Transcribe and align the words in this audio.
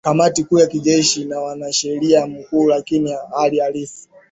Kamati 0.05 0.43
kuu 0.43 0.59
ya 0.59 0.67
kijeshi 0.67 1.25
na 1.25 1.39
mwanasheria 1.39 2.27
mkuu 2.27 2.67
lakini 2.69 3.13
hali 3.35 3.59
halisi 3.59 4.09